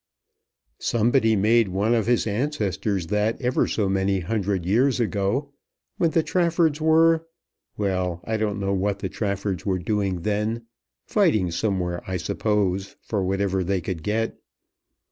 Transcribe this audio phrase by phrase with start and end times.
[0.79, 5.53] "Somebody made one of his ancestors that ever so many hundred years ago,
[5.97, 7.27] when the Traffords were;
[7.77, 10.65] well, I don't know what the Traffords were doing then;
[11.05, 14.39] fighting somewhere, I suppose, for whatever they could get.